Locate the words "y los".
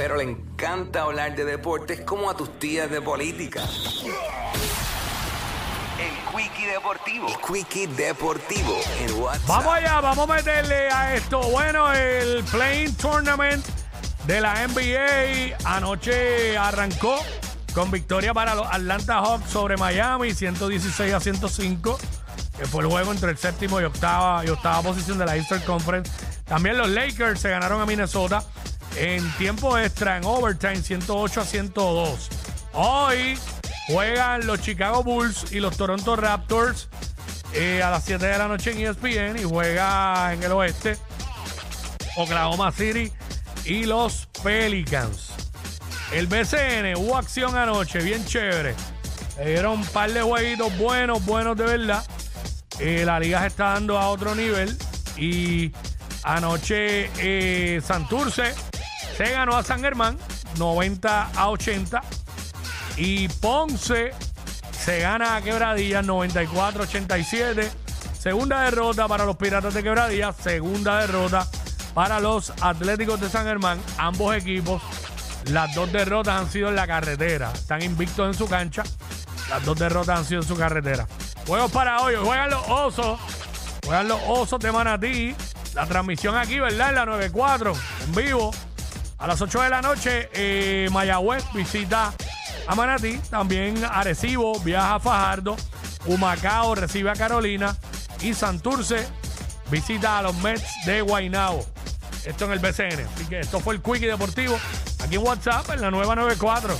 35.52-35.76, 43.64-44.28